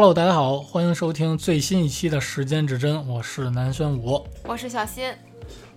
[0.00, 4.24] Hello，大家好，欢迎收听最新一期的《时间指针》，我是南宣武。
[4.44, 5.12] 我是小新，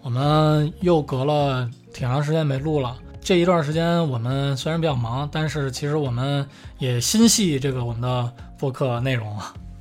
[0.03, 2.95] 我们又隔了挺长时间没录了。
[3.19, 6.47] 这一段时间我们虽然比较忙，但是其实我们
[6.77, 9.35] 也心系这个我们的播客内容。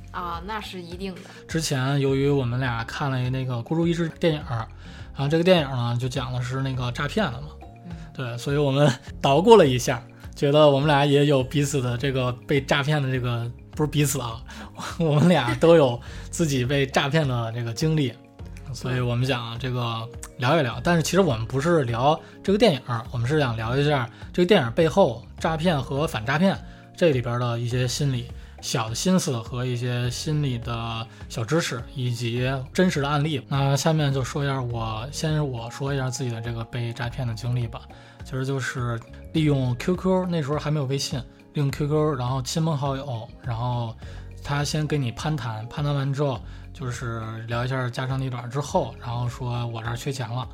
[0.09, 1.21] 啊，那是一定的。
[1.47, 4.67] 之前由于我们俩看了那个《孤注一掷》电影，然
[5.17, 7.49] 后这个电影呢就讲的是那个诈骗的嘛，
[8.11, 10.03] 对，所以我们捣鼓了一下，
[10.35, 14.41] 觉得我们俩也有彼此的这个被诈骗的这个，不是彼此啊，
[14.99, 18.13] 我们俩都有自己被诈骗的这个经历，
[18.73, 20.07] 所以我们想这个
[20.37, 20.79] 聊一聊。
[20.83, 22.81] 但是其实我们不是聊这个电影，
[23.11, 26.57] 我们是想聊一下这个电影背后诈骗和反诈骗
[26.95, 28.29] 这里边的一些心理。
[28.61, 33.43] 小的心思和一些心理的小知识，以及真实的案例。
[33.47, 37.81] 那下面就说一下，我先我说一下自己的这个被诈骗的经历吧。
[38.23, 38.99] 其实就是
[39.33, 43.95] 利用 QQ，那时候还没有微信，利用 QQ，然后亲朋好友，然后
[44.43, 46.39] 他先跟你攀谈，攀谈完之后
[46.73, 50.47] 就是聊一下家长里短之后，然后说我这儿缺钱了，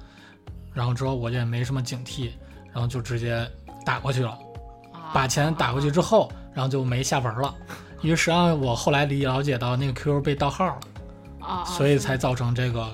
[0.73, 2.31] 然后之后我也没什么警惕，
[2.72, 3.48] 然后就直接
[3.86, 4.38] 打过去了，
[5.14, 7.53] 把钱打过去之后，然后就没下文了。
[8.02, 10.80] 因为实际上我后来了解到那个 QQ 被盗号了，
[11.40, 12.88] 啊，所以才造成这个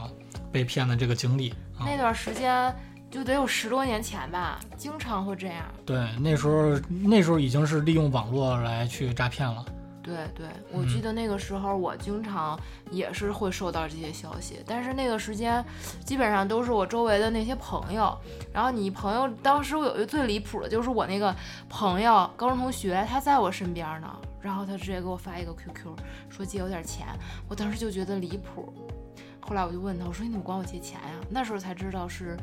[0.51, 1.53] 被骗的这个经历。
[1.79, 2.73] 那段时间
[3.13, 5.63] 就得有十多年前吧，经常会这样。
[5.85, 9.63] 对，那时候那时候已经是利用网络来去诈骗了。
[10.01, 15.63] 对对，我记得那个时候我经常也是会收到这些消息，但是那个时间
[16.03, 18.17] 基本上都是我周围的那些朋友。
[18.51, 21.33] 然后你朋友当时我有一个最离谱的，就是我那个
[21.69, 25.95] 朋友高中同学，他在我身边呢，然后他直接给我发一个 QQ，
[26.29, 27.05] 说借我点钱，
[27.47, 28.73] 我当时就觉得离谱。
[29.39, 31.19] 后来我就问他，我说你怎么管我借钱呀？
[31.29, 32.35] 那时候才知道是。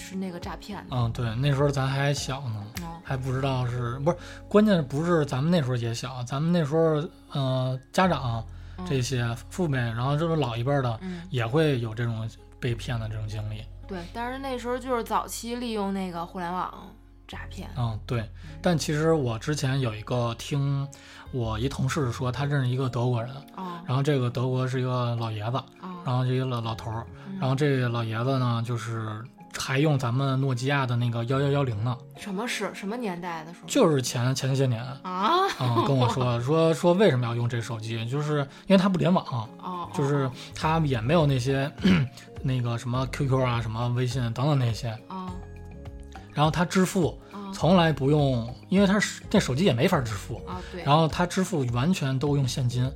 [0.00, 0.84] 是那个诈骗。
[0.90, 2.66] 嗯，对，那时候咱还小呢，
[3.04, 4.16] 还不知道是不是。
[4.48, 8.42] 关键不是咱们那时候也小，咱们那时候，呃，家长
[8.86, 12.28] 这些父辈，然后这种老一辈的，也会有这种
[12.58, 13.62] 被骗的这种经历。
[13.86, 16.72] 对，但是那时候就是早期利用那个互联网
[17.28, 17.68] 诈骗。
[17.76, 18.28] 嗯，对。
[18.62, 20.86] 但其实我之前有一个听
[21.30, 23.34] 我一同事说，他认识一个德国人，
[23.86, 25.62] 然后这个德国是一个老爷子，
[26.04, 27.06] 然后一个老老头儿，
[27.38, 29.22] 然后这个老爷子呢，就是。
[29.56, 31.96] 还用咱们诺基亚的那个幺幺幺零呢？
[32.16, 33.68] 什么是什么年代的时候？
[33.68, 38.04] 就是前前些年啊，嗯，跟我说 说说为什么要用这手机？
[38.08, 41.70] 就是因为它不联网，哦，就是它也没有那些
[42.42, 45.30] 那个什么 QQ 啊、什么微信等等那些啊。
[46.32, 47.20] 然后他支付
[47.52, 50.60] 从来不用，因为他是这手机也没法支付啊。
[50.72, 50.82] 对。
[50.84, 52.90] 然后他支付完全都用现金。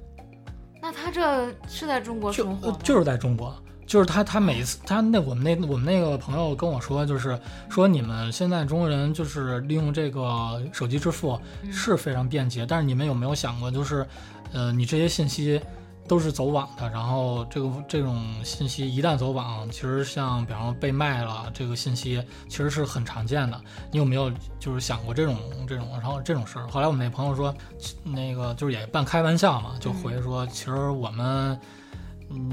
[0.81, 3.55] 那他这是在中国生活就是在中国。
[3.87, 11.39] 就是他，他每次他那我们那我们那个朋友跟我说，就是说你们现在中国人就是利用这个手机支付
[11.71, 14.07] 是非常便捷，但是你们有没有想过，就是，
[14.53, 15.61] 呃，你这些信息
[16.09, 23.61] 都是走网的，然后这个这种信息一旦走网，其实像比方说被卖了这个信息，其实是很常见的。
[23.93, 25.37] 你有没有就是想过这种
[25.69, 26.67] 这种然后这种事儿？
[26.69, 27.55] 后来我们那朋友说，
[28.03, 31.59] 那个就是也半开玩笑嘛，就回说，其实我们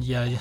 [0.01, 0.37] 也。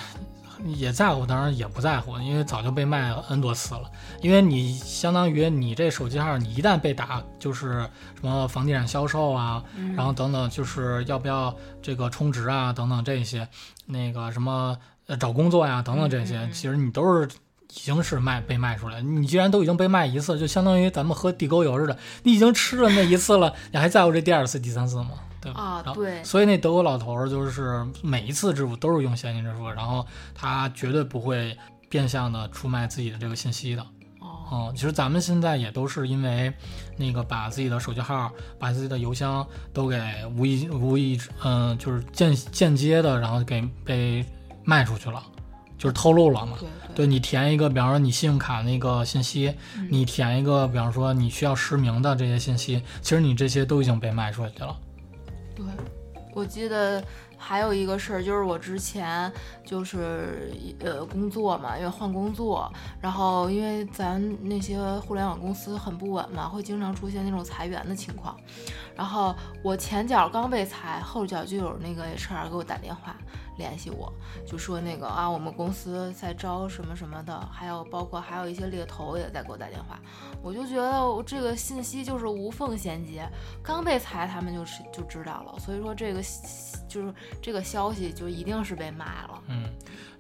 [0.67, 3.91] 也在乎，当然也不在乎，因为早就被卖 N 多次了。
[4.21, 9.63] 因为你相当于你这手机号，你一旦被打，就是什么房地产销售啊，
[9.97, 13.49] 然后等等，就是要不要这个充值啊，等等这些，
[13.87, 14.77] 那个什么
[15.07, 19.01] 呃找工作呀，等等这些，其实你都是已经是卖被卖出来。
[19.01, 25.11] 你既然都已经被卖一次，就相当于咱们喝地沟油似的，你已经吃了那一次了，你还在乎这第二次、第三次吗？
[25.41, 31.57] 对啊，对，所以那德国老头儿就是每一次支付都是用现金支付，然后他绝对不会
[31.89, 33.87] 变相的出卖自己的这个信息的。
[34.21, 36.53] 哦，其实咱们现在也都是因为
[36.97, 39.99] 那个把自己的手机号、把自己的邮箱都给
[40.37, 44.27] 无意无意，嗯，就是间间接的，然后给被
[44.65, 45.23] 卖出去了，
[45.79, 46.59] 就是透露了嘛。
[46.97, 49.55] 对，你填一个，比方说你信用卡那个信息，
[49.89, 54.77] 你填一个，比方说你需要实名的这些信息，其实你这些都已经被卖出去了。
[55.61, 55.85] 对，
[56.35, 57.03] 我记得
[57.37, 59.31] 还有一个事儿，就是我之前
[59.65, 68.37] 就是呃工作嘛，因为换工作，然后因为咱那些互联网公司很不稳嘛，会经常出现那种裁员的情况，
[68.97, 73.17] 然后我前脚刚被裁，后脚就有那个 HR 给我打电话。
[73.61, 74.11] 联系我，
[74.47, 80.01] 就说那个啊，我们公司在招什么什么的，还有包括还有一些猎头也在给我打电话，
[80.43, 83.29] 我就觉得我这个信息就是无缝衔接，
[83.63, 86.23] 刚被裁他们就是就知道了，所以说这个
[86.89, 87.13] 就是
[87.43, 89.43] 这个消息就一定是被卖了。
[89.49, 89.65] 嗯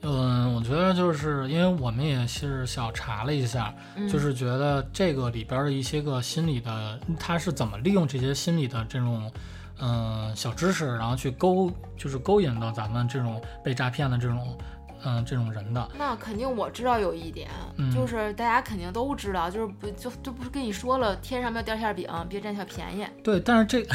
[0.02, 3.74] 嗯，我觉得就是因为我们也是小查了一下，
[4.10, 9.32] 就是觉得这个里边的一些个心理的，他是怎么利用这些心理的这种。
[9.80, 14.56] 嗯小知识，然后去勾就是勾引到咱们这种被诈骗的这种
[15.04, 15.90] 嗯这种人的。
[15.98, 23.06] 那肯定我知道有一点，嗯就是大家肯定都知道，就是不就就不是跟你说了，天上没有掉馅饼，别占小便宜。
[23.24, 23.86] 对，但是这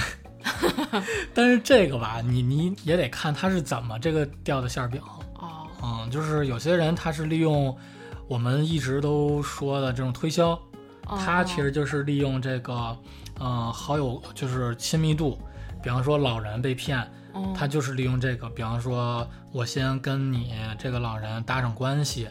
[1.33, 5.01] 但是这个吧，你你也得看他是怎么这个掉的馅儿饼。
[5.39, 7.75] 哦，嗯，就是有些人他是利用
[8.27, 10.49] 我们一直都说的这种推销，
[11.07, 12.97] 哦他其实就是利用这个，
[13.39, 15.37] 嗯，好友就是亲密度，
[15.85, 16.99] 比方说老人被骗，
[17.33, 17.53] 哦。
[17.55, 22.27] 他就是利用这个，比方说我先跟你这个老人搭上关系，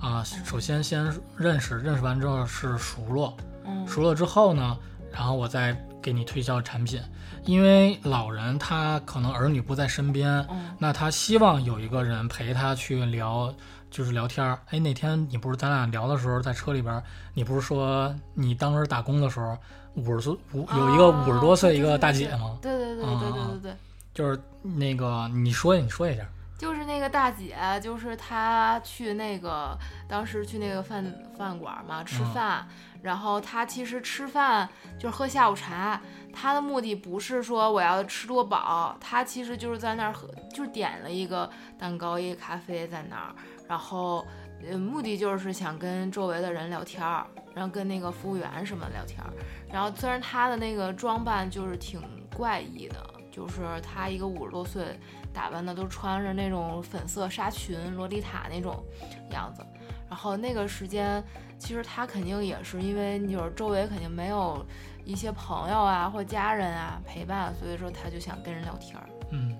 [0.00, 1.04] 啊、首先先
[1.36, 3.86] 认识，认识完之后是熟络，嗯。
[3.86, 4.76] 熟络之后呢，
[5.12, 7.00] 然后我再给你推销产品，
[7.44, 13.54] 因为老人他可能儿女不在身边，嗯那他希望有一个人陪他去聊，
[13.88, 14.58] 就是聊天儿。
[14.70, 17.04] 哎，那天你不是咱俩聊的时候，在车里边儿，
[17.34, 19.56] 你不是说你当时打工的时候，
[19.96, 22.58] 五十岁五有一个五十多岁一个大姐吗？
[22.60, 23.76] 对对对对对对对，
[24.14, 26.22] 就是那个你说你说一下，
[26.58, 29.76] 就是那个大姐，就是她去那个
[30.06, 31.04] 当时去那个饭
[31.36, 32.66] 饭馆嘛吃饭，
[33.02, 36.00] 然后她其实吃饭就是喝下午茶，
[36.32, 43.34] 她的目的不是说我要吃多饱，她其实就是在那儿喝，就点了一个蛋糕，一个咖啡在那儿，
[43.66, 44.26] 然后。
[44.64, 49.32] 呃，目的就是想跟周围的人聊天儿，然后跟那个服务员什么聊天儿。
[49.72, 52.00] 然后虽然他的那个装扮就是挺
[52.34, 52.96] 怪异的，
[53.30, 54.98] 就是他一个五十多岁，
[55.32, 58.82] 打扮的都穿着那种粉色纱裙、洛丽塔那种
[59.30, 59.64] 样子。
[60.08, 61.22] 然后那个时间，
[61.58, 64.64] 其实他肯定也是因为就是周围肯定没有
[65.04, 69.08] 一些朋友啊或家人啊陪伴，所以说他就想跟人聊天儿。
[69.30, 69.56] 嗯，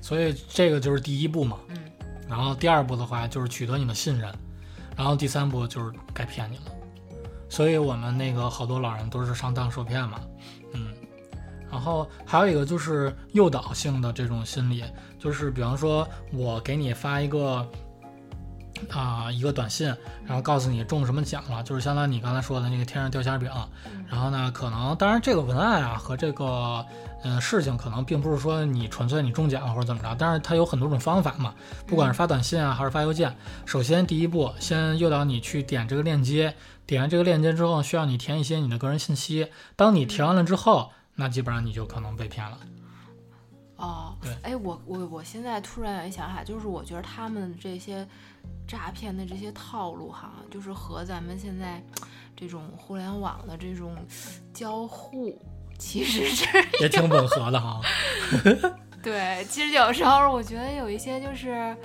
[0.00, 1.58] 所以这个就是第一步嘛。
[1.68, 1.78] 嗯
[2.34, 4.34] 然后第二步的话就是取得你的信任，
[4.96, 6.62] 然后第三步就是该骗你了。
[7.48, 10.20] 所以我们那个好多老人都是上当受骗嘛，
[10.72, 10.88] 嗯。
[11.70, 14.82] 然后还有一个就是诱导性的这种心理，
[15.16, 17.64] 就是比方说我给你发一个
[18.90, 19.86] 啊、一个短信，
[20.26, 23.48] 然后告诉你中什么奖了，就是相当于你刚才说的那个天上掉馅饼。
[24.08, 26.84] 然后呢，可能当然这个文案啊和这个
[27.24, 31.54] 嗯事情可能并不是说你纯粹你中奖或者怎么着，但是它有很多种方法嘛，
[31.86, 33.34] 不管是发短信啊还是发邮件。
[33.64, 36.54] 首先第一步，先诱导你去点这个链接，
[36.86, 39.48] 点完这个链接之后，需要你填一些你的个人信息。
[39.74, 42.58] 当你填完了之后，那基本上你就可能被骗了。
[43.76, 48.06] 哦对，哎，我我我现在突然有一想法，就是我觉得他们这些
[48.68, 51.82] 诈骗的这些套路哈，就是和咱们现在
[52.36, 53.96] 这种互联网的这种
[54.52, 55.40] 交互，
[55.84, 56.46] 其实是
[56.80, 57.80] 也挺吻合的哈。
[59.02, 59.44] 对。
[59.50, 61.76] 其实有时候我觉得有一些就是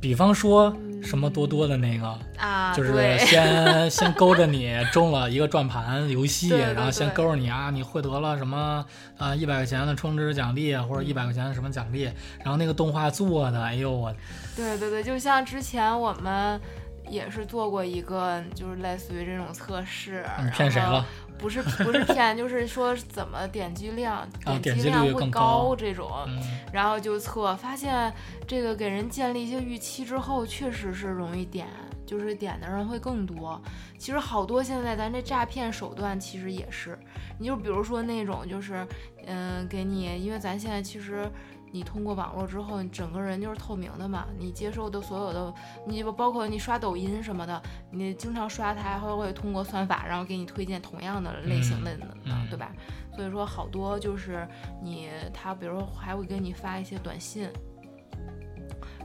[0.00, 8.84] 比方说什么多多的那个，啊，就是先 先勾着你中了一个转盘游戏，对对然后先勾着你啊，你获得了什么
[9.16, 12.04] 啊一百块钱的充值奖励或者一百块钱的什么奖励，
[12.40, 14.12] 然后那个动画做的，哎呦我
[14.56, 16.60] 对对对，就像之前我们
[17.08, 20.24] 也是做过一个，就是类似于这种测试。
[20.42, 21.06] 你骗谁了？
[21.40, 26.10] 不是不是骗，就是说怎么点击量、啊点击量会高高这种。
[26.26, 26.40] 嗯
[26.72, 28.12] 然后就测，发现
[28.46, 31.66] 这个给人建立一些预期之后，确实是容易点，
[32.06, 33.60] 就是点的人会更多。
[33.98, 36.96] 其实好多现在咱这诈骗手段其实也是，
[37.38, 38.86] 你就比如说那种就是，
[39.26, 41.28] 嗯、给你，因为咱现在其实。
[41.72, 44.26] 你通过网络之后，你整个人就是透明的嘛。
[44.38, 45.54] 你接受的所有的，
[45.86, 52.72] 你包括你刷抖音什么的，你经常刷它，还会通过算法，然后给你推荐同样的类型的，嗯对吧？
[53.14, 54.46] 所以说好多就是
[54.82, 57.48] 你他，比如说还会给你发一些短信，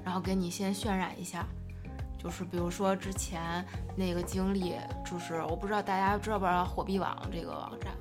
[0.04, 1.46] 然后给你先渲染一下，
[2.18, 7.92] 就是比如说之前那个经历，就是我不知道大家知道不知道火币网这个网站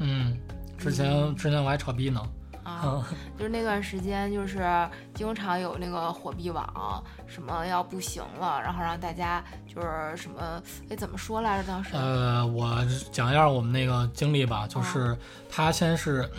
[0.00, 0.36] 嗯，
[0.76, 2.20] 之前之前我还炒币呢，
[2.68, 3.04] 啊，
[3.38, 11.90] 就是那段时间就是经常有那个火币网什么要不行了，然后让大家就是什么哎怎么说来着当时？
[11.94, 15.16] 呃，我讲一下我们那个经历吧，就是
[15.48, 16.28] 他先是。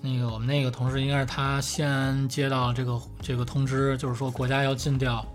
[0.00, 5.26] 那个我们那个同事应该是他先接到这个这个通知，就是说国家要禁掉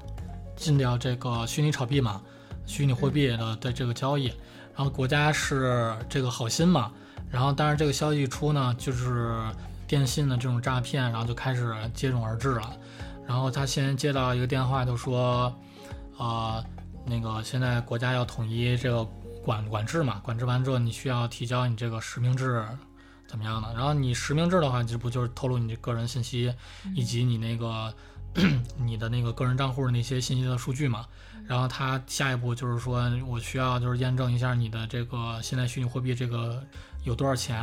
[0.55, 2.21] 禁掉这个虚拟炒币嘛，
[2.65, 4.27] 虚拟货币的的这个交易。
[4.73, 6.89] 然后国家是这个好心嘛，
[7.29, 9.37] 然后但是这个消息一出呢，就是
[9.93, 12.75] 电信的这种诈骗，然后就开始接踵而至了。
[13.27, 15.55] 然后他先接到一个电话，就说，
[16.17, 16.65] 呃，
[17.05, 19.05] 那个现在国家要统一这个
[19.45, 22.65] 管管制嘛，管制完之后你需要提交你这个实名制。
[23.27, 23.71] 怎么样的？
[23.75, 26.51] 然后你实名制的话，这不就是透露你的个人信息，
[26.95, 27.93] 以及你那个
[28.81, 31.05] 你的那个个人账户的那些信息的数据嘛？
[31.45, 36.63] 然后他下一步就是说我需要就是验证一下你的这个现在虚拟货币这个
[37.03, 37.55] 有多少钱，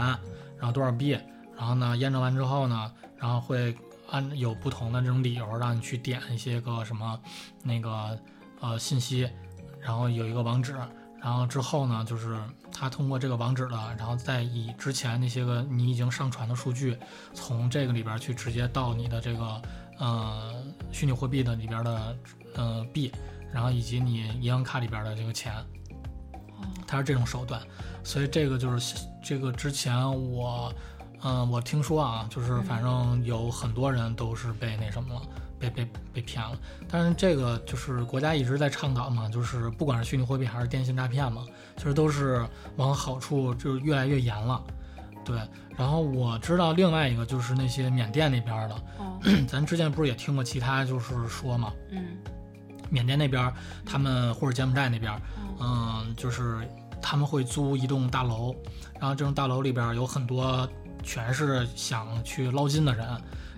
[0.59, 3.77] 然后多少币，然然后呢，验证完之后呢，然后会
[4.09, 7.21] 按有不同的这种理由让你去点一些个什么
[7.63, 8.19] 那个
[8.61, 9.29] 呃信息，
[9.79, 10.75] 然后有一个网址，
[11.21, 12.41] 然后之后呢，就是
[12.73, 16.97] 它通过这个网址了，然后再以之前那些个你已经上传的数据，
[17.35, 19.63] 从这个里边去直接到你的这个
[19.99, 22.17] 呃虚拟货币的里边的
[22.55, 23.13] 呃币，
[23.53, 25.53] 然后以及你银行卡里边的这个钱。
[26.87, 27.63] 它是这种手段，
[28.03, 29.95] 所以这个就是这个之前
[30.33, 30.73] 我，
[31.23, 35.23] 嗯，我听说啊，就是反正有很多人都是被那什么了，
[35.59, 36.59] 被被被骗了。
[36.89, 41.45] 但是这个就是国家一直在倡导嘛，就是不管是虚拟货币还是电信诈骗嘛，
[41.77, 42.47] 其实都是
[42.77, 44.63] 往好处就是越来越严了。
[45.25, 45.39] 对，
[45.77, 52.17] 然后我知道另外一个就是那些缅甸那边的， 咱之前不是也听过其他就是说嘛，嗯，
[52.89, 53.53] 缅甸那边
[53.85, 55.21] 他们或者柬埔寨那边，
[55.61, 56.67] 嗯，就是。
[57.03, 58.55] 他们会租一栋大楼，
[59.01, 60.69] 然后这种大楼里边有很多
[61.03, 63.07] 全是想去捞金的人，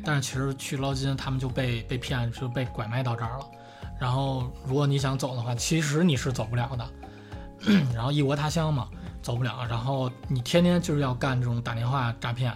[0.04, 3.46] 但是其实去捞金他们就被被骗，就被拐卖到这儿了。
[4.00, 6.88] 然后如果你想走的话，其实你是走不了的。
[7.94, 8.88] 然后异国他乡嘛，
[9.22, 9.64] 走不了。
[9.68, 12.52] 然后你天天就是要干这种打电话诈骗，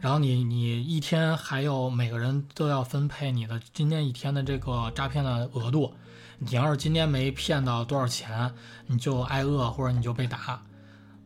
[0.00, 5.94] 然后你你一天还有每个人都要分配你的今天一天的这个诈骗的额度。
[6.40, 8.52] 你要是今天没骗到多少钱，
[8.88, 10.60] 你就挨饿或者你就被打。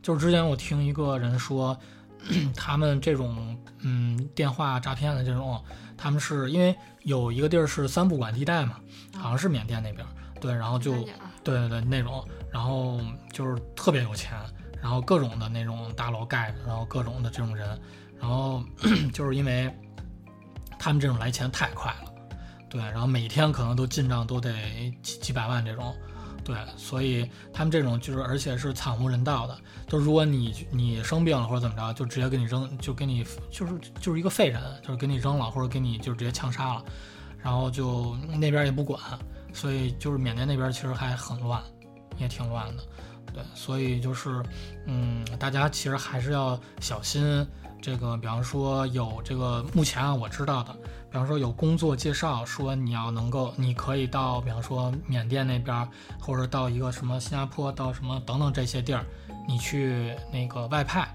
[0.03, 1.75] 就是之前我听一个人说，
[2.55, 5.63] 他们这种嗯电话诈骗的这种，
[5.97, 8.79] 他们是因为有一个地儿是三不管地带嘛，
[9.15, 10.05] 好像是缅甸那边，
[10.41, 10.91] 对，然后就
[11.43, 12.99] 对对对那种，然后
[13.31, 14.37] 就是特别有钱，
[14.81, 17.79] 然后各种的那种大楼盖着，然后各种的这种人，
[18.19, 18.63] 然后
[19.13, 19.73] 就是因为
[20.77, 22.13] 他们这种来钱太快了。
[22.69, 24.53] 对，然后每天可能都进账都得
[25.01, 25.95] 几几百万这种，
[26.47, 36.85] 对，所以他们这种就是而且是惨无人道的，就如果你你生病了或者怎么着，就直接给你扔，就给你就是就是一个废人，就是给你扔了或者给你就直接枪杀了，
[37.43, 38.97] 然后就那边也不管，
[39.51, 41.61] 所以就是缅甸那边其实还很乱，
[42.17, 42.83] 也挺乱的，
[43.33, 44.41] 对，所以就是
[44.85, 47.45] 嗯，大家其实还是要小心
[47.81, 50.73] 这个，比方说有这个目前啊我知道的。
[51.09, 55.87] 比方说有工作介绍说你要能够，你可以到，比方说缅甸那边，
[56.19, 59.05] 或者到一个什么新加坡，到什么等等这些地儿，
[59.47, 61.07] 你去那个外派。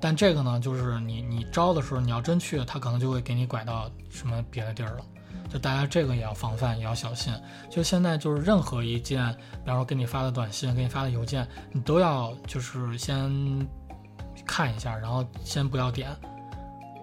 [0.00, 5.04] 但这个呢，就是你你招的时候，你要真去，他可能就会给你拐到什么别的地儿了。
[5.48, 7.32] 就大家这个也要防范，也要小心。
[7.70, 9.32] 就现在就是任何一件，
[9.64, 13.30] 比方说给你发的短信，给你发的邮件，你都要就是先
[14.46, 16.14] 看一下，然后先不要点。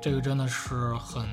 [0.02, 1.28] 这个真的是很。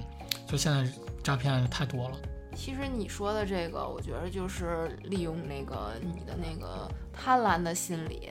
[0.46, 0.84] 就现在
[1.22, 2.16] 诈骗太多了。
[2.56, 8.30] 其实你说的这个，我觉得就是利用那个你的那个贪婪的心理，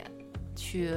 [0.54, 0.94] 去，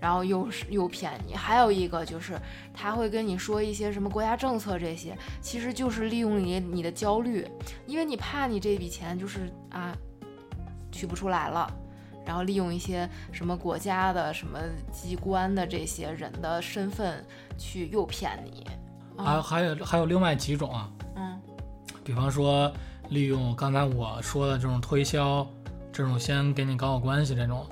[0.00, 1.34] 然后诱诱骗你。
[1.34, 2.38] 还有一个就是
[2.72, 7.46] 他会跟你说一些什么国家政策这些，其实就是利用你你的焦虑，
[7.86, 9.94] 因为你怕你这笔钱就是啊
[10.90, 11.70] 取不出来了，
[12.24, 14.58] 然后利用一些什么国家的什么
[14.92, 17.24] 机关的这些人的身份
[17.58, 18.66] 去诱骗你。
[19.16, 21.40] 还还有还有另外几种啊，嗯，
[22.02, 22.72] 比方说
[23.10, 25.46] 利用刚才我说的这种推销，
[25.92, 27.66] 这种先给你搞好关系这种，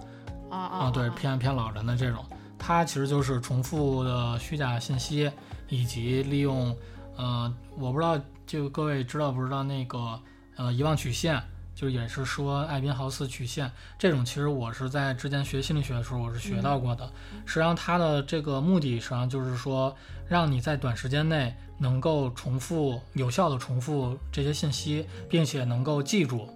[0.51, 2.25] 啊啊，对，骗骗老人的这种，
[2.59, 5.31] 它其实就是重复的虚假信息，
[5.69, 6.77] 以及利用，
[7.17, 10.21] 呃，我不知道就各位知道不知道那个
[10.57, 11.43] 呃遗忘曲线。
[11.75, 17.11] 就也是说艾宾豪斯曲线这种，其实我是在之前学心理学的时候我是学到过的。
[17.47, 19.95] 实际上它的这个目的实际上就是说，
[20.29, 26.49] 让你在短时间内能够重复、有效的重复这些信息，并且能够记住，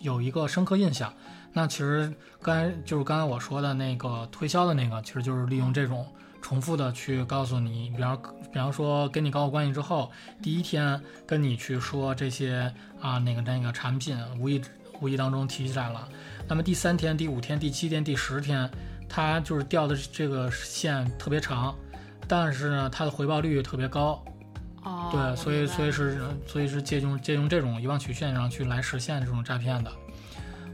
[0.00, 1.12] 有一个深刻印象。
[1.52, 6.06] 那其实刚才就是刚才我说的那个推销的那个，其实就是利用这种
[6.42, 8.20] 重复的去告诉你，比方
[8.52, 12.70] 比方说跟你搞好关系之后，第一天跟你去说这些。
[13.02, 14.62] 啊，那个那个产品无意
[15.00, 16.08] 无意当中提起来了，
[16.46, 18.70] 那么第三天、第五天、第七天、第十天，
[19.08, 21.74] 它就是掉的这个线特别长，
[22.28, 24.24] 但是呢，它的回报率特别高。
[24.84, 29.90] 哦，对，所以所以是所以是借用借用这种遗忘曲线上去来实现这种诈骗的。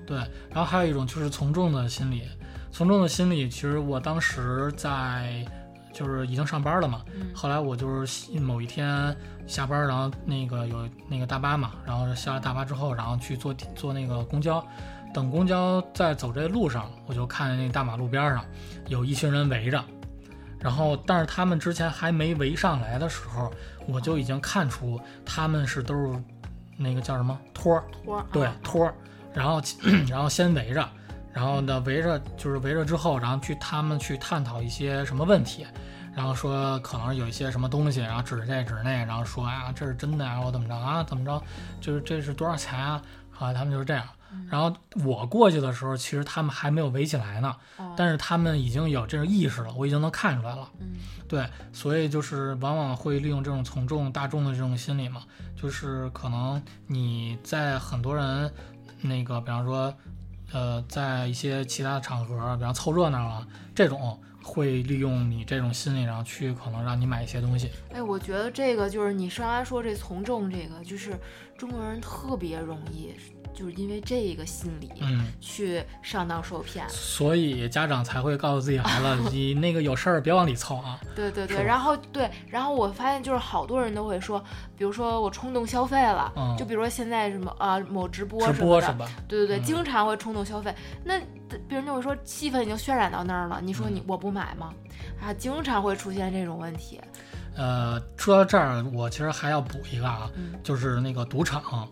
[0.06, 0.18] 对，
[0.50, 2.24] 然后还有一种就是从众的心理，
[2.70, 5.44] 从众的心理，其实我当时在。
[5.90, 7.02] 就是已经上班了嘛，
[7.34, 9.16] 后来我就是某一天
[9.48, 14.64] 下班，然后那个有那个大巴嘛，然后下了大巴之后，然后去坐坐那个公交，
[15.12, 18.44] 等公交在走这路上，我就看见那大马路边上
[18.86, 19.84] 有一群人围着，
[20.60, 23.50] 然后但是他们之前还没围上来的时候，
[23.88, 26.22] 我就已经看出他们是都是
[26.76, 28.94] 那个叫什么托托对托儿，
[29.34, 29.60] 然后
[30.06, 30.88] 然后先围着。
[31.38, 35.64] 然后呢，围着就是围着之后，然后去他们去探讨一些什么问题，
[36.16, 41.40] 然然后说可能有一些什么东西，然后指这指那，然后说啊这是真的啊，我怎么着啊怎么着，
[41.80, 43.00] 就是这是多少钱啊？
[43.38, 44.04] 啊，他们就是这样。
[44.50, 50.68] 然后我过去的时候，其实他们还没有围起来呢，哦但是他们已经有这种意识了，我已经能看出来了。
[50.80, 50.96] 嗯
[51.28, 55.22] 对，所以就是往往会利用这种从众大众的这种心理嘛，
[55.54, 58.52] 就是可能你在很多人
[59.02, 59.94] 那个，比方说，
[60.52, 67.70] 呃，在一些其他的场合，比方凑热闹啊，这种会利用你这种心理，然后去可能让你买一些东西。
[67.92, 71.12] 哎，我觉得这个就是你上来说这从众，这个就是
[71.56, 73.12] 中国人特别容易，
[73.54, 76.88] 就是因为这个心理嗯，去上当受骗。
[76.88, 80.98] 所以家长才会告诉自己孩子， 你那个有事儿别往里凑啊。
[81.14, 84.42] 对对对，然后对，然后我发现就是好多人都会说，
[84.76, 89.08] 比如说我冲动消费了，嗯就比如说现在什么啊、某直播直什么的？
[89.28, 90.74] 对对对，嗯经常会冲动消费。
[91.04, 91.20] 那
[91.68, 94.72] 别人就会说气氛已经渲染到那儿了，你说嗯你我不买吗？
[95.22, 97.00] 啊，经常会出现这种问题。
[97.56, 101.88] 呃，说到这儿，我其实还要补一个啊，嗯，就是那个赌场，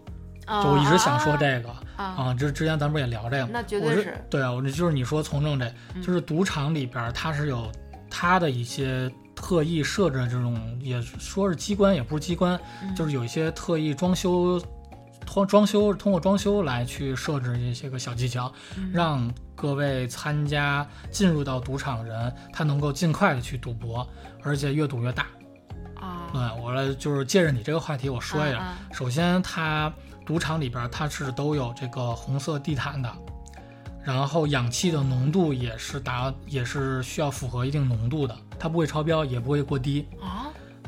[0.46, 1.70] 啊、就我一直想说这个。
[1.96, 3.50] 啊，啊，之之前咱不是也聊这个吗？
[3.52, 7.70] 那绝我是对是，对啊，我这就是你说从政这，嗯就是赌场里边儿它是有
[8.10, 14.62] 它的一些特意设置的这种，也说是机关，也不是机关，嗯就是有一些特意装修。
[15.26, 24.08] 通装修通过装修来去设置一些个小技巧，嗯让各位参加进入到赌场的人，他能够尽快的去赌博，
[24.42, 25.26] 而且越赌越大。
[25.96, 28.58] 啊，对我来就是借着你这个话题，我说一下。
[28.58, 29.92] 啊首先，它
[30.24, 33.12] 赌场里边儿它是都有这个红色地毯的，
[34.02, 40.06] 然后氧气的浓度也是达也是需要符合一定浓度的，它不会超标，也不会过低。
[40.20, 40.45] 啊，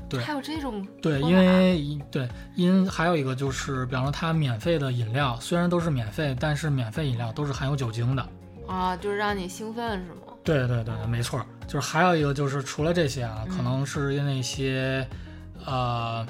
[0.09, 0.21] 对。
[0.21, 8.29] 还有这种对，因为一对因还有一个就是，比方说它免费的饮料虽然都是免费，但是免费饮料都是含有酒精的。
[8.67, 10.35] 啊，就是让你兴奋是吗？
[10.45, 11.39] 对对对，没错。
[11.39, 11.47] 儿。
[11.67, 13.57] 就是还有一个就是除了这些啊，嗯。
[13.57, 15.07] 可能是因为那些
[15.67, 16.27] 呃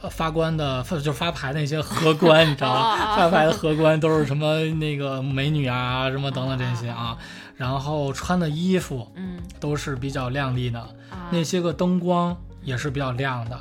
[0.00, 2.80] 呃发官的发就发牌那些荷官，你知道吗？
[2.80, 7.18] 啊啊啊发牌的荷官都是什么那个美女啊，什么等等这些啊，
[7.56, 9.38] 然后穿的衣服嗯。
[9.60, 12.36] 都是比较亮丽的，啊，那些个灯光
[12.68, 13.56] 也是比较亮的。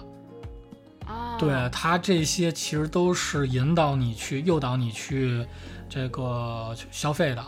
[1.06, 5.46] 啊，对它这些其实都是引导你去诱导你去
[5.89, 7.41] 这个消费的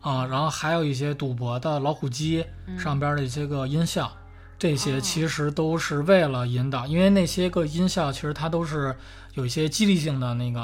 [0.00, 4.12] 啊，然后还有一些赌博的老虎机嗯上边的一些个音效，
[4.58, 8.94] 这些哦其实都是为了引导，因为那些个音效其实它都是
[9.34, 10.60] 有一些激励性的那个。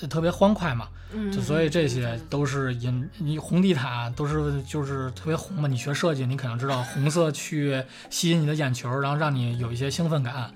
[0.00, 0.88] 呃特别欢快嘛，
[1.32, 5.66] 就所以这些都是引你红地毯都是就是特别红嘛。
[5.66, 10.52] 你学设计，你肯定知道红色去吸引你的眼球，然后让你有一些兴奋感。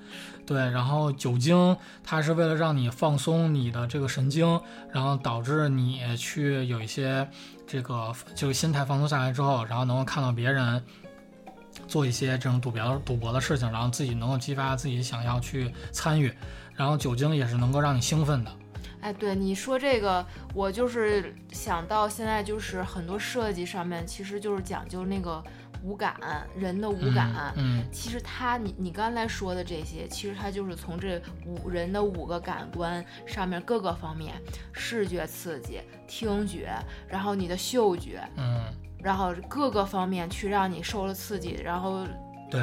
[0.46, 4.60] 对，然后酒精它是为了让你放松你的这个神经，
[4.92, 7.26] 然后导致你去有一些
[7.66, 10.84] 这个就心态放松下来之后，然后能够看到别人
[11.88, 16.30] 做一些这种赌博赌博的事情，然后自己能够激发自己想要去参与。
[16.74, 18.50] 然后酒精也是能够让你兴奋的。
[19.04, 25.44] 哎，对你说这个，我就是想到现在就是很多设计上面其实就是讲究那个
[25.82, 26.16] 五感，
[26.56, 27.52] 人的五感。
[27.54, 34.40] 嗯，其实他，你你刚才说的这些，其实他就是从这五人的五个感官上面各个方面，
[34.72, 36.72] 视觉刺激、听觉，
[37.06, 42.08] 然后你的嗅觉，嗯然后各个方面去让你受了刺激，然后嗯，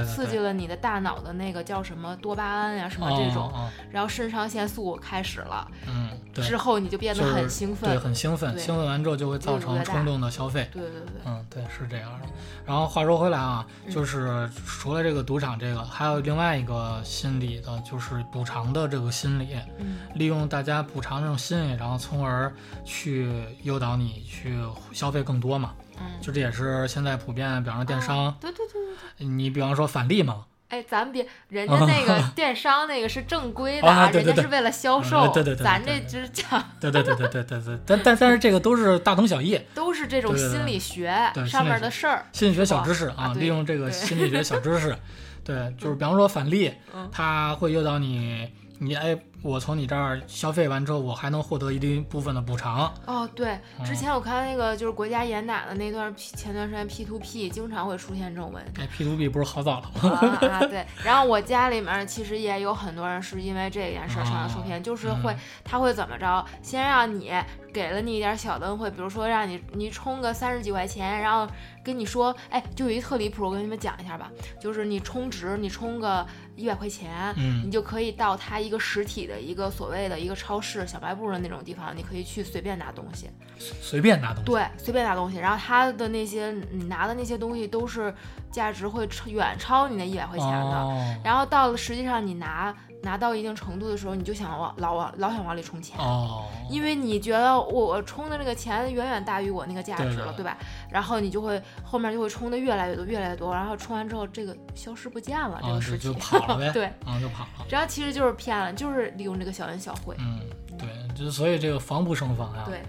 [0.06, 7.89] 刺激了你的大脑的那个叫什么多巴胺呀、什么这种，哦哦然后肾上腺素开始了，哦嗯，对，之后你就变得很兴奋。
[7.89, 10.69] 对，很兴奋，兴奋完之后就会造成冲动的消费。
[10.71, 12.27] 对对对嗯，对，是这样的。
[12.65, 22.54] 然后话说回来啊，嗯就是除了这个赌场这个，还有另外一个心理的，就是补偿的这个心理，嗯利用大家补偿这种心理，然后从而
[22.86, 23.30] 去
[23.63, 24.58] 诱导你去
[24.93, 25.73] 消费更多嘛。
[25.99, 28.70] 嗯，就这也是现在普遍，比方说电商，对对。
[29.17, 41.13] 你比方说返利嘛，哎，咱别，人家那个 电商那个是正规的，人家是为了销嗯售，对对对对咱这只讲对 对对对对对对，但但但是这个都是大同小异， 都是这种心理学
[41.47, 42.25] 上面的事儿。
[42.32, 44.95] 心理学小知识啊，啊利用这个心理学小知识，
[45.43, 48.49] 对，就是比方说返利，嗯它会诱导你，
[48.84, 52.91] 你哎，我从你这儿消费完之后，我还能获得一定部分的补偿。
[53.06, 58.82] 哦，对，之嗯前我看那个就是国家严打的那段前段时间 P to P 经常会出现这种问题。
[58.82, 60.10] 哎，P to P 不是好早了吗？
[60.10, 67.32] 啊啊，对，然后我家里面其实也有很多人是因为这件事儿上当受骗，就是会嗯他会怎么着，先让你
[67.72, 71.48] 给了你一点小的恩惠，比如说让你你充个三十几块钱，然后
[71.84, 76.26] 跟你说，哎，就有一特离谱，我跟你们讲一下吧，就是你充值，你充个
[76.62, 83.30] 一百块钱，嗯你就可以到它一个实体的一个所谓的一个超市、小卖部的那种地方，你可以去随便拿东西。
[83.58, 84.45] 随便拿东西。
[84.45, 88.13] 对，随便拿东西，然后它的那些你拿的那些东西都是
[88.52, 90.76] 价值会超远超你那一百块钱的。
[90.78, 95.98] 哦然后到了实际上你拿拿到一定程度的时候，你就想往老往老想往里充钱。
[96.00, 100.58] 哦，因为你觉得我我充的那个钱远远大于我那个价值了，对吧？
[100.90, 107.66] 然后你就会后面就会充的越来越多，越来越多，然后充完之后这个消失不见了，这个实体就跑了 呗对，啊，就跑了。
[107.70, 110.16] 然后其实就是骗了，就是利用这个小恩小惠。
[110.20, 110.40] 嗯，
[110.78, 112.64] 对，就是所以这个防不胜防呀。
[112.66, 112.82] 对，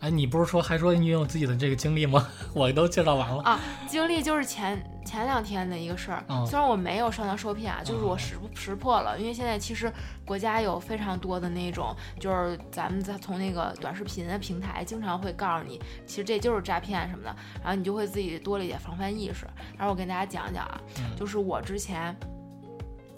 [0.00, 2.26] 哎，你不是说还说你有自己的这个经历吗？
[2.54, 3.42] 我都介绍完了。
[3.42, 6.24] 啊，经历就是前前两天的一个事儿。
[6.28, 9.92] 嗯虽然我没有上当受骗啊，就是我嗯识识破了，因为现在其实
[10.24, 19.46] 国家有非常多的那种，就是咱们在从那个短视频的平台经常会告诉你，其实这就是诈骗什么的，然后你就会自己多了一点防范意识。
[19.76, 22.16] 然后我跟大家讲讲啊，嗯就是我之前。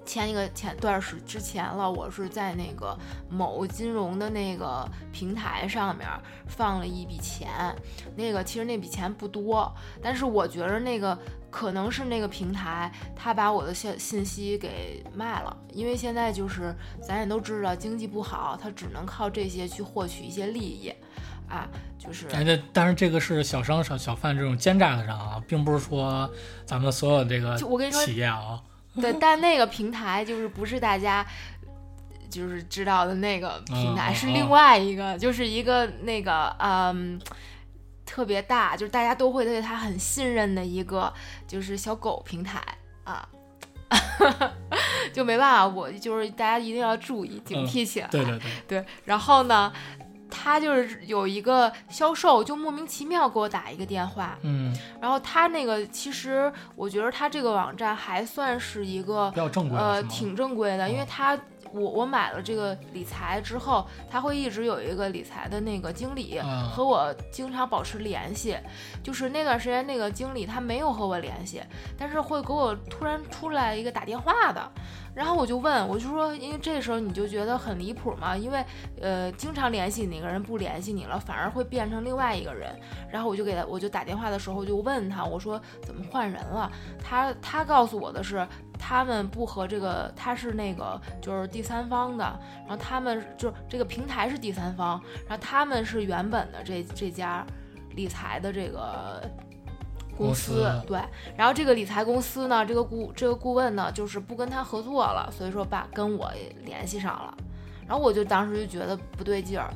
[0.05, 2.97] 前一个前段时之前了，我是在那个
[3.29, 6.09] 某金融的那个平台上面
[6.47, 7.75] 放了一笔钱，
[8.17, 11.17] 那个其实那笔钱不多，但是我觉得那个
[11.51, 20.93] 可能是那个平台他把我的信信息给卖了，因为现在就是咱也都知道经济不好，他只能靠这些去获取一些利益，
[21.49, 26.29] 啊，就是哎，这但是这个是小商小小贩这种奸诈的人啊，并不是说
[26.65, 28.61] 咱们所有这个就我跟你说企业啊，
[29.01, 31.27] 对，但那个平台就是不是大家
[32.31, 37.21] 就是知道的那个平台，是另外一个，就是一个那个嗯。
[38.05, 41.11] 特别大，就是大家都会对它很信任的一个，
[41.49, 42.61] 就是小狗平台
[43.05, 43.27] 啊，
[45.15, 48.09] 就没办法，我就是大家一定要注意警惕起来。
[48.09, 48.51] 对对对，
[48.81, 49.73] 对，然后呢，
[50.33, 61.07] 他就是有一个销售，就莫名其妙给我打一个电话，嗯，然后他那个其实我觉得他这个网站还算是一个比较正规的呃挺正规的，因为哦。
[61.09, 61.39] 他
[61.73, 68.57] 我我买了这个理财之后，他会一直有一个理财的那个经理啊和我经常保持联系，
[69.03, 71.63] 就是那段时间那个经理他没有和我联系，
[71.99, 74.71] 但是会给我突然出来一个打电话的。
[75.15, 78.65] 然后我就问，我就说，因为这时候你就觉得很离谱嘛，因为
[78.99, 82.75] 呃，经常联系你那个人不联系你了，反而会变成另外一个人。
[83.11, 86.73] 然后我就给他，我就打电话的时候就问他，我说怎么换人了？
[86.99, 88.49] 他他告诉我的是，
[88.85, 92.25] 他们不和这个，他是那个就是第三方的，
[92.67, 97.47] 然后他们就是这个平台是第三方，然后他们是原本的这这家
[97.95, 99.23] 理财的这个。
[100.15, 101.01] 公司对，
[101.35, 106.31] 然后这个理财公司呢，这个顾这个顾问呢，就是不跟他合作了，所以说把跟我
[106.67, 107.35] 联系上了，
[107.89, 109.73] 然后我就当时就觉得不对劲儿，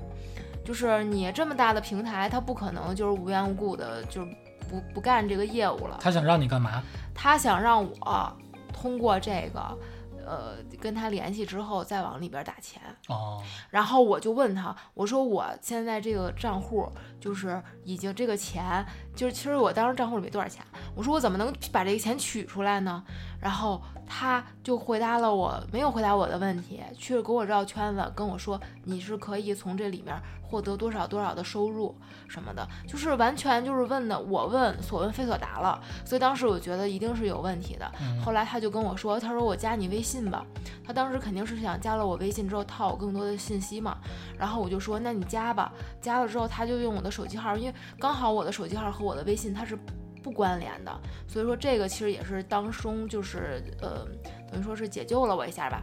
[0.62, 4.26] 就是你这么大的平台，他不可能就是无缘无故的就
[4.68, 6.82] 不不干这个业务了，他想让你干嘛？
[7.14, 8.36] 他想让我
[8.78, 9.78] 通过这个，
[10.24, 12.82] 呃，跟他联系之后再往里边打钱。
[13.08, 16.86] 哦，然后我就问他，我说我现在这个账户
[17.18, 18.84] 就是已经这个钱，
[19.16, 23.02] 就是其实我当时账户里没多少钱，我说我怎么能把这个钱取出来呢？
[23.40, 31.94] 然后他就回答了我，没有回答我的问题，去给我绕圈子，跟我说你是可以从这里面获得多少多少的收入
[32.28, 37.90] 什么的，就是完全就是问的我问所问非所答了，所以当时我觉得一定是有问题的。
[38.00, 40.44] 嗯后来他就跟我说，他说我加你微信吧，
[40.84, 43.98] 他当时肯定是想加了我微信之后套我更多的信息嘛，
[44.38, 49.78] 然后我就说那你加吧，加了之后他就用我的手机号，因为刚好我的手机号和我的微信它是
[50.22, 54.04] 不关联的，所以说这个其实也是当中就是呃
[54.50, 55.82] 等于说是解救了我一下吧。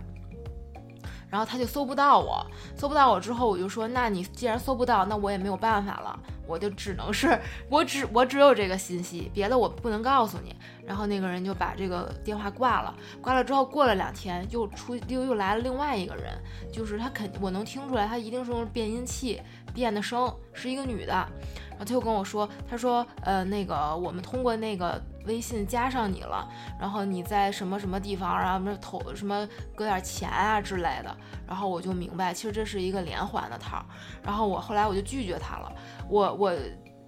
[1.29, 2.45] 然后他就搜不到我，
[2.77, 7.39] 搜不到我之后，我就说，那你既然搜不到，那我也没有办法了，我就只能是
[7.71, 10.55] 我只我只有这个信息，别的我不能告诉你。
[10.85, 16.39] 然后那个人就把这个电话挂了，挂了之后过了两天，又出又又来了另外一个人，
[16.71, 19.41] 就是他肯我能听出来，他一定是用变音器
[19.73, 21.27] 变的声，是一个女的。
[21.73, 26.47] 然后他又跟我说，他说，呃，那个我们通过那个微信加上你了，
[26.79, 31.15] 然后你在什么什么地方，然后什么投什么搁点钱啊之类的。
[31.47, 33.85] 然后我就明白，其实这是一个连环的套。
[34.23, 35.71] 然后我后来我就拒绝他了，
[36.09, 36.53] 我我。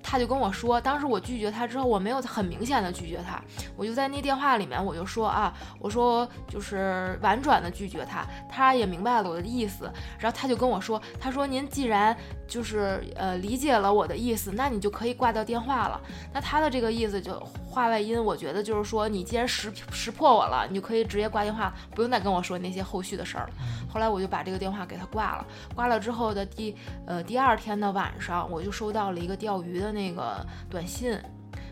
[0.08, 3.42] 他就跟我说，当时我拒绝他之后，我没有很明显的拒绝他，
[3.76, 12.16] 我就在那电话里面我就说啊，我说就是婉转的拒绝他，他也明白了我的意思，然后他就跟我说，他说您既然
[12.48, 16.00] 就是呃理解了我的意思，那你就可以挂掉电话了。
[16.32, 23.54] 那他的这个意思就话外音，我觉得就是说你既然识识破我了，你就可以直接挂电话，不用再跟我说那些后续的事儿了。
[23.90, 26.76] 后来我就把这个电话给他挂了，挂了之后的第
[27.08, 31.18] 呃第二天的晚上，我就收到了一个钓鱼的那个短信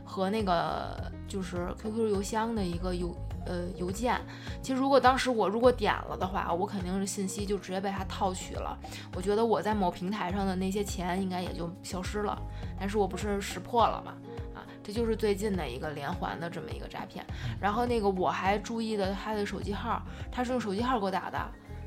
[0.04, 4.20] 和那个就是 QQ 邮箱的一个邮呃邮件。
[4.62, 8.76] 其实如果当时我如果点了的话，我肯定是信息就直接被他套取了。
[9.16, 12.42] 我觉得我在某平台上的那些钱应该也就消失了。
[12.80, 14.14] 但是我不是识破了嘛？
[14.56, 17.26] 啊，这就是最近的一个连环的这么一个诈骗。
[17.60, 21.38] 然后那个我还注意的他的手机号，他是用手机号给我打的，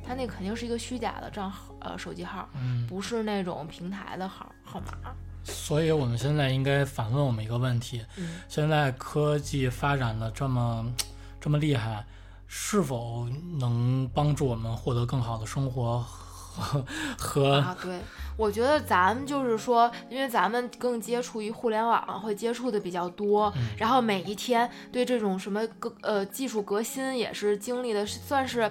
[0.05, 5.15] 他那肯定是一个虚假的账号，呃，手机号，嗯，不是那种平台的号号码。
[5.47, 10.85] 所以我们现在应该反问我们一个问题：嗯现在科技发展的这么
[11.41, 12.05] 这么厉害，
[12.49, 13.29] 是否
[13.59, 16.85] 能帮助我们获得更好的生活和
[17.17, 18.01] 和啊，对，
[18.37, 28.71] 我觉得咱们就是说，因为咱们更接触于互联网，会接触的比较多，嗯然后每一天对这种什么革呃技术革新也是经历的，算是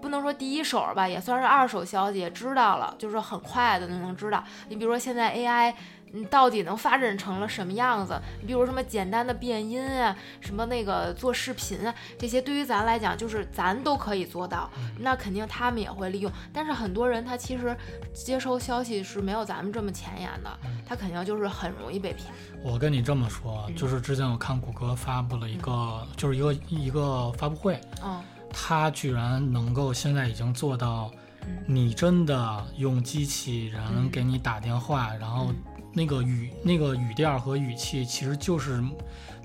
[0.00, 4.44] 不能说第一手吧，也算是二手消息，也知道了，就是很快的就能知道。
[4.68, 5.74] 你比如说现在 AI。
[6.12, 8.20] 嗯，到底能发展成了什么样子？
[8.40, 16.30] 你比如什么简单的变音啊，什么那个做视频啊，这些对于咱来讲，就是咱都可以做到，那肯定他们也会利用。
[16.52, 17.76] 但是很多人他其实
[18.12, 20.50] 接收消息是没有咱们这么前沿的，
[20.86, 22.32] 他肯定就是很容易被骗。
[22.62, 28.22] 我跟你这么说，嗯就是之前我看谷歌发布了一个，就是一个一个发布会，嗯
[28.52, 31.10] 他居然能够现在已经做到，
[31.46, 35.52] 嗯你真的用机器人嗯给你打电话，然后
[35.92, 38.82] 那个语那个语调和语气其实就是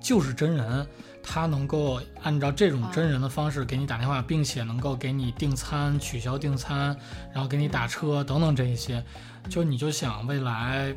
[0.01, 0.87] 就是真人，
[1.21, 6.95] 他能够按照这种真人的方式给你打电话，并且能够给你订餐、取消订餐，
[7.33, 9.03] 然后给你打车等等这一些，
[9.49, 10.95] 就你就想未来，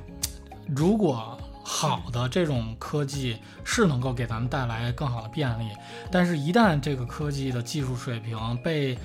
[0.68, 5.68] 如果好的这种科技是能够给咱们带来更好的便利，
[6.10, 8.96] 但是一旦这个科技的技术水平被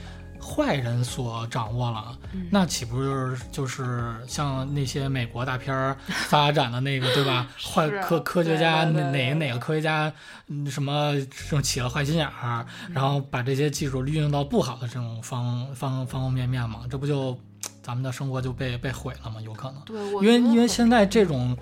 [0.46, 7.48] 坏人所掌握了，嗯那岂不就是就是像那些美国大片儿发展的那个 对吧？
[7.60, 10.14] 坏科科学家哪哪个哪个科学家，
[10.48, 17.36] 嗯什么这种起了坏心眼儿，然后把这些技术运用到不好的这种方方方方面面嘛，这不就
[17.82, 19.42] 咱们的生活就被被毁了吗？
[19.42, 21.58] 有可能，对，因为因为现在这种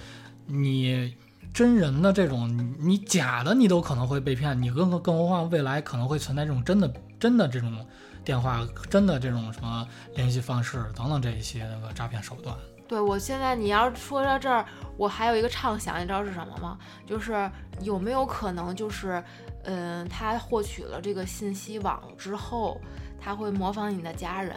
[0.47, 1.15] 你。
[1.53, 7.85] 真人的这种，你你假的你都可能会被骗，你更更何况未来可能会存在这种真的真的这种
[8.23, 12.55] 电话，真的这种什么联系方式等等这一些那个诈骗手段。
[12.87, 14.65] 对我现在你要说到这儿，
[14.97, 16.77] 我还有一个畅想，你知道是什么吗？
[17.07, 17.49] 就是
[17.81, 19.23] 有没有可能就是，
[19.63, 22.79] 嗯、他获取了这个信息网之后，
[23.19, 24.55] 他会模仿你的家人。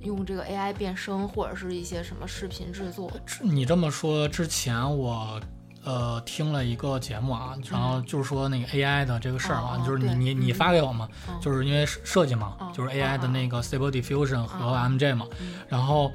[0.00, 3.10] 用这个 AI 变声，或者是一些什么视频制作，
[3.42, 5.40] 你这么说之前我。
[5.84, 10.14] 呃，听了一个节目啊，然后就是说那个 AI 的这个事儿嘛，哦就是你对。
[10.16, 10.54] 你你嗯。
[10.54, 11.34] 发给我嘛，嗯。
[11.40, 14.98] 就是因为设设计嘛，嗯就是 AI 的那个 Stable Diffusion 和嗯。
[14.98, 15.54] MJ 嘛，嗯。
[15.68, 16.12] 然后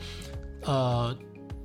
[0.64, 1.16] 呃，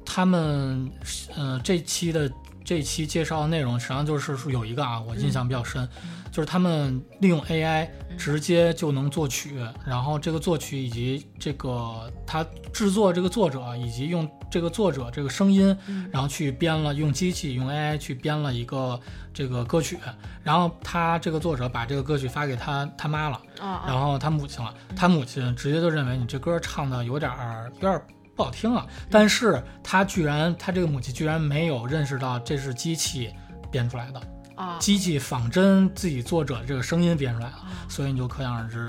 [0.04, 0.90] 他们
[1.36, 2.30] 呃这期的
[2.64, 5.86] 这期介绍的内容实际上就是说有一个啊，我印象比较深，
[6.30, 8.18] 就是他们利用 AI 嗯。
[8.18, 16.08] 直接就能作曲，然后这个作曲以及这个他制作这个作者以及用这个作者这个声音，嗯。
[16.12, 19.00] 然后去编了用机器用 AI 去编了一个
[19.32, 19.98] 这个歌曲，
[20.42, 23.40] 然后他这个作者把这个歌曲发给他他妈了。
[23.58, 33.30] 啊然后他母亲了，他母亲直接就认为你这歌唱的有点儿有点儿不好听啊，但是他居然他这个母亲居然没有认识到这是机器
[33.70, 34.22] 编出来的，
[34.60, 37.66] 啊，机器仿真自己作者这个声音编出来的，啊。
[37.88, 38.88] 所以你就可想而知，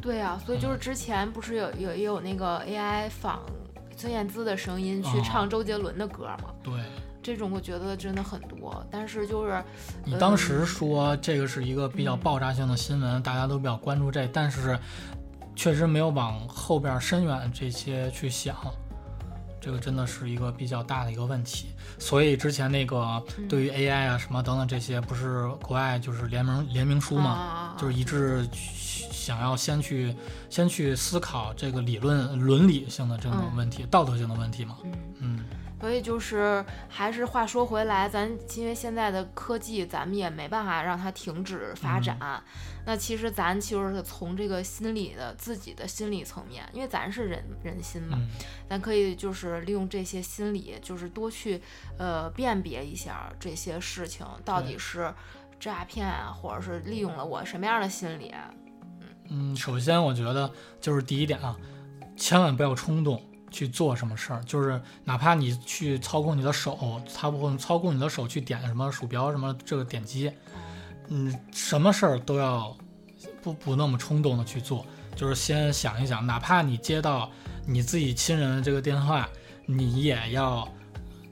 [0.00, 3.40] 对啊，所以就是之前不是有有也有那个 AI 仿
[3.96, 6.50] 孙燕姿的声音去哦唱周杰伦的歌吗？
[6.62, 6.72] 对。
[7.24, 9.62] 这种我觉得真的很多，但是就是
[10.04, 14.76] 你当时说这个是一个比较爆炸性的新闻，大家都比较关注这，但是
[15.54, 18.56] 确实没有往后边深远这些去想。
[19.62, 23.48] 这个真的是一个比较大的一个问题，所以之前那个嗯。
[23.48, 30.14] 对于 AI 啊什么等等这些，不是国外就是联盟联名书嘛，啊就是一致想要先去
[30.50, 33.56] 先去思考这个理论伦理性的这种嗯。
[33.56, 34.76] 问题、道德性的问题嘛。
[35.20, 35.38] 嗯。
[35.82, 42.16] 嗯，所以就是，还是话说回来，咱因为现在的科技，咱们也没办法让它停止发展。
[42.86, 48.28] 那其实咱就是从这个心理的自己的心理层面，因为咱是人人心嘛，嗯
[48.70, 51.60] 咱可以就是利用这些心理，就是多去
[51.98, 55.12] 呃辨别一下这些事情到底是
[55.60, 58.28] 诈骗啊，或者是利用了我什么样的心理。
[58.28, 58.50] 啊
[59.28, 61.56] 嗯，首先我觉得就是第一点啊，
[62.16, 70.32] 千万不要冲动去做什么事儿，就是哪怕你去操控你的手，操控操控你的手去点什么鼠标什么这个点击，
[71.08, 72.76] 嗯，什么事儿都要
[73.42, 74.84] 不不那么冲动的去做，
[75.14, 77.30] 就是先想一想，哪怕你接到
[77.66, 79.28] 你自己亲人的这个电话，
[79.66, 80.66] 你也要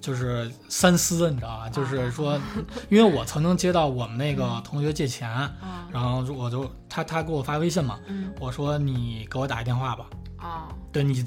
[0.01, 1.69] 就是三思，你知道吧？
[1.69, 2.39] 就是说，
[2.89, 5.89] 因为我曾经接到我们那个同学借钱，啊。
[5.93, 8.33] 然后我就他他给我发微信嘛，嗯。
[8.39, 10.07] 我说你给我打一电话吧。
[10.37, 10.69] 啊。
[10.93, 11.25] 对你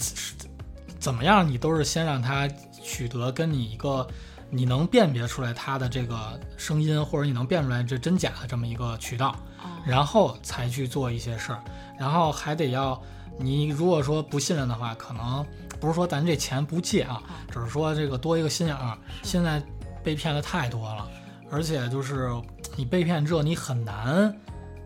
[1.04, 2.48] 怎么样，你都是先让他
[2.82, 4.08] 取得跟你一个
[4.50, 9.28] 你能辨别出来他的这个声音，或者你能辨出来这真假的这么一个渠道，
[9.62, 11.62] 啊然后才去做一些事儿，
[12.00, 12.98] 然后还得要
[13.38, 15.46] 你如果说不信任的话，可能
[15.78, 18.98] 不是说咱这钱不借啊，只是说这个多一个心眼儿。
[19.24, 19.62] 现在
[20.02, 21.06] 被骗的太多了，
[21.52, 22.32] 而且就是
[22.78, 24.34] 你被骗之后，你很难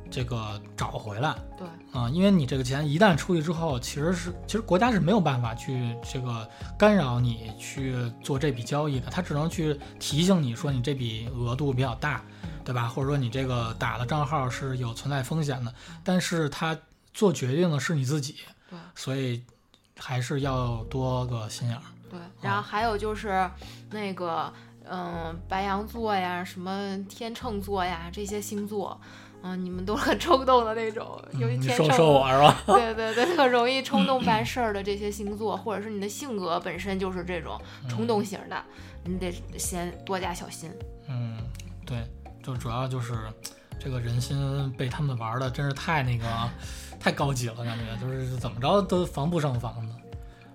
[0.10, 1.36] 这个找回来。
[1.58, 12.24] 对啊、因为你这个钱一旦出去之后，其实是其实国家是没有办法去这个干扰你去做这笔交易的，他只能去提醒你说你这笔额度比较大，
[12.64, 12.88] 对吧？
[12.88, 16.78] 或者说你这个打的账号是有存在风险的，但是他
[17.14, 18.36] 做决定的是你自己，
[18.70, 19.44] 对所以
[19.98, 21.82] 还是要多个心眼儿。
[22.12, 23.50] 对，然后还有就是
[23.90, 24.54] 那个
[24.88, 29.02] 嗯白羊座呀，什么天秤座呀这些星座。
[29.48, 32.62] 嗯，你们都很冲动的那种，尤其嗯，你天秤，说说我是吧？
[32.66, 37.58] 对对对，特容易冲动办 事儿的这些星座，或者是你的性格本身就是这种
[37.88, 38.62] 冲动型的，
[39.06, 40.70] 你得先多加小心。
[41.08, 41.38] 嗯，
[41.86, 42.06] 对，
[42.44, 43.14] 就主要就是
[43.80, 46.26] 这个人心被他们玩的真是太那个
[47.00, 49.94] 太高级了，感觉就是怎么着都防不胜防的。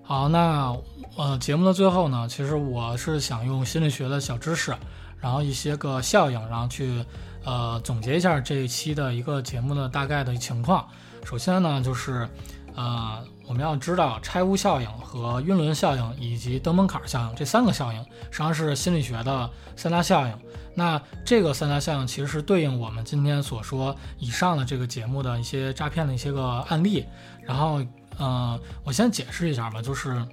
[0.02, 0.76] 好，那
[1.16, 4.74] 呃节目的最后呢，其实我是想用心理学的小知识，
[5.18, 7.02] 然后一些个效应，然后去
[7.44, 10.87] 呃总结一下这一期的一个节目的大概的情况。
[11.24, 12.28] 首先呢，就是
[12.74, 17.98] 呃我们要知道拆屋效应和晕轮效应以及登门槛效应这三个效应，
[18.31, 20.38] 实际上是心理学的三大效应。
[20.74, 27.05] 那这个三大效应其实是对应我们今天所说以上的这个节目的一些诈骗的一些个案例。
[27.42, 27.85] 然后，
[28.18, 30.24] 呃，我先解释一下吧，就是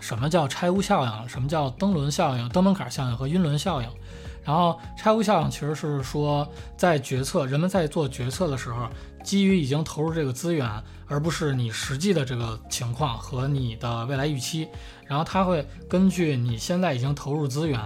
[0.00, 3.88] 什么叫拆屋效应，什么叫登轮效应、登门槛效应和晕轮效应。
[4.44, 8.88] 然后，拆屋效应其实是说，在决策人们在做决策的时候，
[9.22, 10.66] 基于已经投入这个资源，
[11.06, 14.66] 而不是你实际的这个情况和你的未来预期，
[15.06, 17.78] 然后它会根据你现在已经投入资源，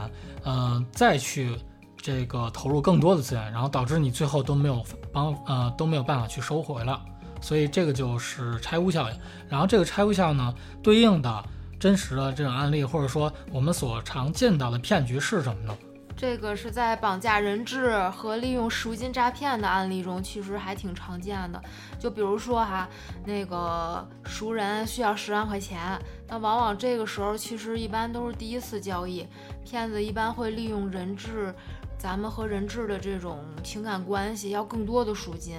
[0.45, 1.57] 嗯、再去
[1.97, 7.01] 这个投入更多的资源，然后导致你最后都没有帮呃都没有办法去收回了，
[7.41, 9.17] 所以这个就是拆屋效应。
[9.49, 11.45] 然后这个拆屋效应呢，对应的
[11.81, 15.77] 真实的这种案例，或者说我们所常见到的骗局是什么呢？
[16.23, 21.61] 这个是在绑架人质和利用赎金诈骗的案例中，其实还挺常见的。
[21.99, 22.89] 就比如说哈，
[23.27, 29.27] 那个熟人需要十万块钱，那往往这个时候其实一般都是第一次交易，
[29.65, 31.53] 骗子一般会利用人质，
[31.99, 35.59] 咱们和人质的这种情感关系，要更多的赎金，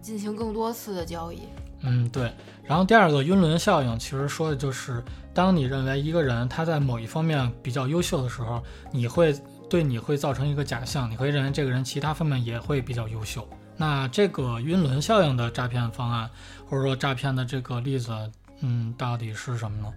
[0.00, 1.40] 进行更多次的交易。
[1.82, 2.32] 嗯，对。
[2.62, 5.02] 然后第二个晕轮效应，其实说的就是，
[5.34, 9.34] 当你认为一个人他在某一方面比较优秀的时候，你会
[9.68, 13.48] 对你会造成一个假象，你会认为这个人其他方面也会比较优秀。
[13.76, 16.30] 那这个晕轮效应的诈骗方案，
[16.68, 18.12] 或者说诈骗的这个例子，
[18.60, 19.92] 嗯，到底是什么呢？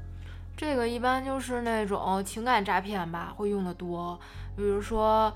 [0.56, 4.19] 这个一般就是那种情感诈骗吧，会用的多，
[4.56, 5.32] 比如说，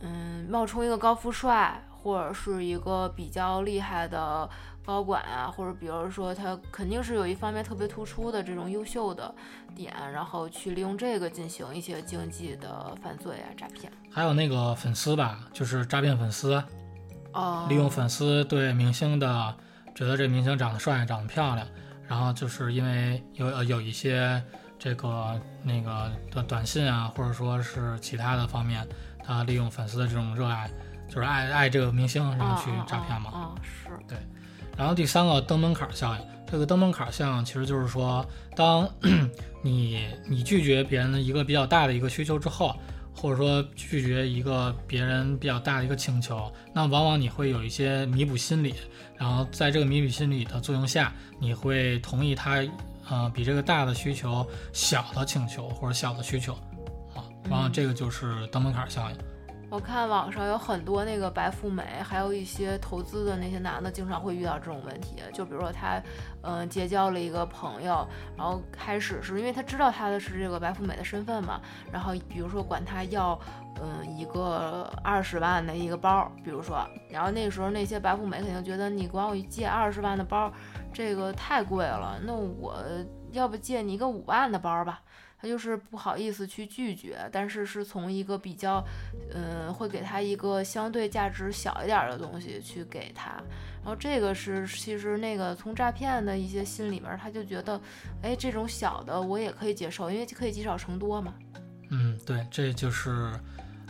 [0.00, 4.46] 嗯，冒充一个高富帅，或者是一个比较厉害的
[4.88, 9.34] 高管啊，或者比如说他肯定是有一方面特别突出的这种优秀的
[9.76, 13.92] 点，然后去利用这个进行一些经济的犯罪啊、诈骗。
[14.10, 16.54] 还有那个粉丝吧，就是诈骗粉丝，
[17.34, 19.54] 哦、利用粉丝对明星的
[19.94, 21.68] 觉得这明星长得帅、长得漂亮，
[22.06, 24.42] 然后就是因为有呃有一些
[24.78, 28.88] 这个那个短短信啊，或者说是其他的方面，
[29.22, 30.70] 他利用粉丝的这种热爱，
[31.10, 33.30] 就是爱爱这个明星，然后去诈骗嘛。
[33.34, 34.16] 嗯、哦哦是。
[34.78, 38.88] 然后第三个登门槛效应，这个登门槛效应其实就是说，当
[39.60, 42.76] 你 你拒绝别人的一个比较大的一个需求之后，
[43.12, 48.72] 或者说拒绝一个别人比较大的一个请求，那往往你会有一些弥补心理，
[49.16, 52.64] 然后在这个弥补心理的作用下，你会同意他
[53.10, 56.52] 呃比这个大的需求小的请求或者小的需求，
[57.16, 59.16] 啊，往往这个就是登门槛效应。
[59.70, 65.16] 我看网上有很多那个白富美，还有一些投资的那些男的，经常会遇到这种问题。
[65.34, 66.00] 就比如说他，
[66.40, 71.60] 嗯、结交了一个朋友，然后开始是因为他知道他的是这个白富美的身份嘛，
[71.92, 73.38] 然后比如说管他要，
[73.82, 80.50] 嗯、一个二十万的一个包，比如说，然后那时候那些白富美肯定觉得你管我借二十万的包，
[80.94, 82.82] 这个太贵了，那我
[83.32, 85.02] 要不借你一个五万的包吧？
[85.40, 88.84] 他就是不好意思去拒绝，但是是从一个比较，
[89.32, 93.40] 嗯，会给他一个相对价值小一点的东西去给他。
[93.80, 97.80] 然后这个是其实那个从诈骗的一些心里面，他就觉得，
[98.20, 101.32] 哎，这种小的我也可以接受，因为可以积少成多嘛。
[101.90, 103.32] 嗯，对，这就是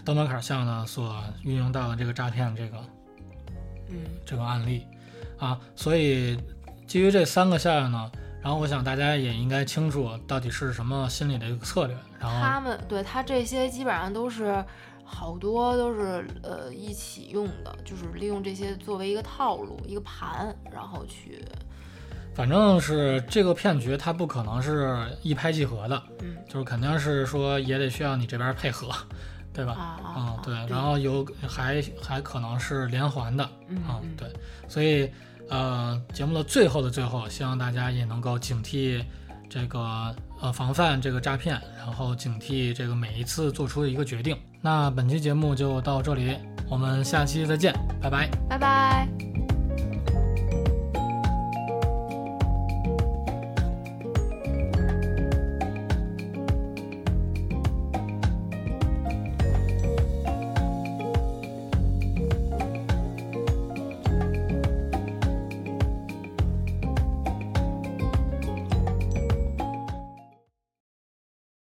[0.04, 2.76] 登门槛项呢所运用到的这个诈骗这个，
[3.88, 3.96] 嗯，
[4.26, 4.86] 这个案例
[5.38, 5.58] 啊。
[5.74, 6.38] 所以
[6.86, 8.12] 基于这三个项呢。
[8.40, 11.96] 然后我想大家也应该清楚到底是什么心理的一个策略。
[12.20, 14.64] 然后他们对他这些基本上都是
[15.04, 21.44] 好多都是呃一起用的，就是利用这些作为一个套路一个盘，然后去。
[22.34, 28.88] 反正是这个骗局，它不可能是一拍即合的，嗯，就是肯定是说也得需要你这边配合，
[29.52, 29.72] 对吧？
[29.72, 30.54] 啊嗯，对。
[30.68, 33.82] 然后有还还可能是连环的，嗯，
[34.16, 34.32] 对，
[34.68, 35.10] 所以。
[35.48, 39.02] 呃，节目的最后的最后，希望大家也能够警惕
[39.48, 44.36] 这个呃防范这个诈骗，然后警惕这个每一次做出的一个决定。
[44.60, 46.36] 那本期节目就到这里，
[46.68, 49.37] 我们下期再见，拜拜，拜拜。